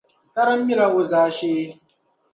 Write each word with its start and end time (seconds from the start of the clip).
Tarim’ 0.35 0.61
mila 0.69 0.85
o 0.99 1.01
zaashee. 1.11 1.67